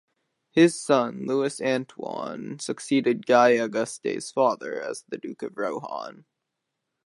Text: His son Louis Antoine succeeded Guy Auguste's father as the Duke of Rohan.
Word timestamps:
His 0.49 0.81
son 0.81 1.27
Louis 1.27 1.61
Antoine 1.61 2.57
succeeded 2.57 3.27
Guy 3.27 3.59
Auguste's 3.59 4.31
father 4.31 4.81
as 4.81 5.03
the 5.07 5.19
Duke 5.19 5.43
of 5.43 5.55
Rohan. 5.55 6.25